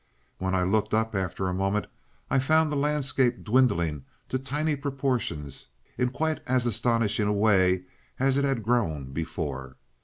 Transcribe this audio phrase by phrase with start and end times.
[0.39, 1.85] When I looked up after a moment,
[2.27, 7.83] I found the landscape dwindling to tiny proportions in quite as astonishing a way
[8.19, 9.75] as it had grown before.